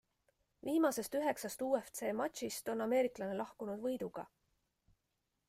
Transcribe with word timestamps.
Viimasest 0.69 1.17
üheksast 1.19 1.63
UFC 1.67 2.01
matšist 2.23 2.73
on 2.75 2.83
ameeriklane 2.87 3.37
lahkunud 3.43 3.87
võiduga. 3.87 4.27